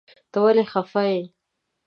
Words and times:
ته 0.31 0.37
ولی 0.43 0.63
خپه 0.71 1.01
یی؟ 1.11 1.21